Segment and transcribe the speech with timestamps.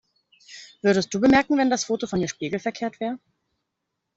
[0.81, 3.19] Würdest du bemerken, wenn das Foto von mir spiegelverkehrt wäre?